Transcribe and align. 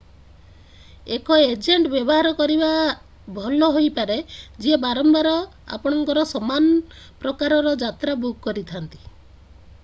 ଏକ 1.17 1.35
ଏଜେଣ୍ଟ 1.41 1.91
ବ୍ୟବହାର 1.95 2.31
କରିବା 2.39 2.69
ଭଲ 3.35 3.69
ହୋଇପାରେ 3.75 4.17
ଯିଏ 4.65 4.81
ବାରମ୍ବାର 4.87 5.35
ଆପଣଙ୍କର 5.79 6.25
ସମାନ 6.33 6.99
ପ୍ରକାରର 7.27 7.77
ଯାତ୍ରା 7.85 8.17
ବୁକ୍ 8.27 8.43
କରିଥାନ୍ତି 8.49 9.05